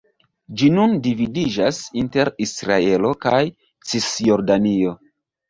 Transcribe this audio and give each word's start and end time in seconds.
Ĝi 0.59 0.69
nun 0.77 0.95
dividiĝas 1.07 1.81
inter 2.03 2.33
Israelo 2.47 3.13
kaj 3.27 3.43
Cisjordanio. 3.93 4.99